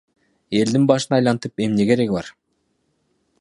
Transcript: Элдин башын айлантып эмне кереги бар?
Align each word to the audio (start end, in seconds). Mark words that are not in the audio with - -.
Элдин 0.61 0.87
башын 0.91 1.13
айлантып 1.17 1.63
эмне 1.67 1.87
кереги 1.91 2.17
бар? 2.17 2.33